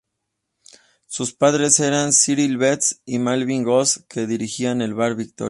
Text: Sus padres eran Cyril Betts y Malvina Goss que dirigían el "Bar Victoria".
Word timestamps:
Sus 1.05 1.31
padres 1.31 1.79
eran 1.79 2.11
Cyril 2.11 2.57
Betts 2.57 3.03
y 3.05 3.19
Malvina 3.19 3.65
Goss 3.65 4.03
que 4.09 4.25
dirigían 4.25 4.81
el 4.81 4.95
"Bar 4.95 5.15
Victoria". 5.15 5.39